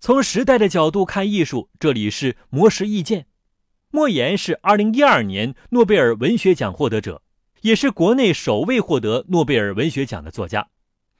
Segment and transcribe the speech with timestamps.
[0.00, 3.26] 从时代的角度看艺术，这里是魔石意见。
[3.90, 7.22] 莫言是二零一二年诺贝尔文学奖获得者，
[7.62, 10.68] 也是国内首位获得诺贝尔文学奖的作家，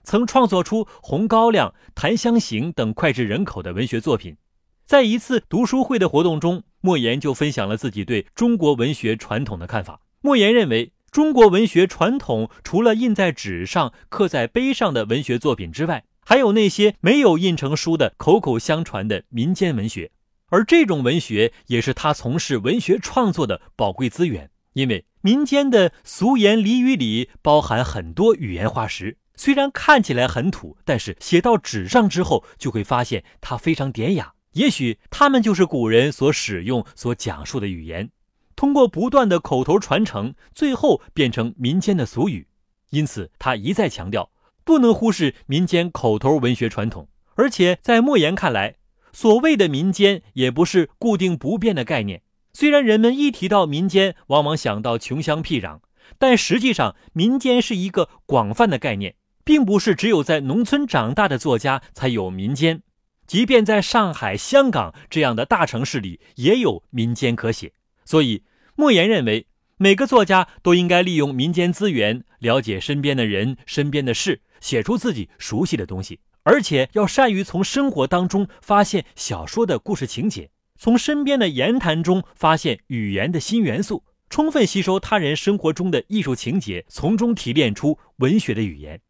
[0.05, 4.37] 曾创作出《红高粱》《檀香刑》等脍炙人口的文学作品。
[4.85, 10.01] 在一次读书会的活动中，莫言就分享了自己对中国文学传统的看法。
[10.21, 20.11] 莫言认为，中国文学传统除了印在纸上、刻在碑上的文学作品之外，还有那些没有印成书的口口相传的民间文学，
[20.49, 24.51] 而这种文学也是他从事文学创作的宝贵资源。
[24.75, 34.35] 因为民间的俗言俚语里包含很多语言化石，虽然看起来很土，但是写到纸上之后，就会发现它非常典雅。
[34.53, 38.11] 也许他们就是古人所使用、所讲述的语言，
[38.55, 42.49] 通过不断的口头传承，最后变成民间的俗语。
[42.91, 44.31] 因此，他一再强调。
[44.69, 48.75] 不能忽视民间口头文学传统，而且在莫言看来，
[49.15, 52.21] 所谓的民间也不是固定不变的概念。
[52.53, 55.79] 虽然人们一提到民间，往往想到穷乡僻壤，
[56.19, 62.83] 但实际上民间是一个广泛的概念，并不是只有在农村长大的作家才有民间，
[63.27, 67.73] 即便在上海、香港这样的大城市里，也有民间可写。
[68.05, 68.43] 所以，
[68.77, 69.47] 莫言认为，
[69.79, 74.43] 每个作家都应该利用民间资源，了解身边的人、身边的事。
[74.61, 89.01] 写出自己熟悉的东西，而且要善于从生活当中发现小说的故事情节，从身边的言谈中发现语言的新元素，充分吸收他人生活中的艺术情节，从中提炼出文学的语言。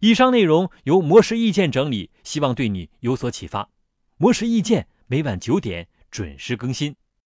[0.00, 3.70] 以上内容由魔石意见整理，希望对你有所启发。
[4.16, 6.96] 魔石意见每晚九点准时更新。